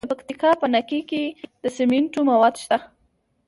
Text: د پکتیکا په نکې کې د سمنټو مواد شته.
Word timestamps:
د 0.03 0.05
پکتیکا 0.11 0.51
په 0.61 0.67
نکې 0.73 0.99
کې 1.09 1.23
د 1.61 1.63
سمنټو 1.75 2.19
مواد 2.29 2.55
شته. 2.63 2.77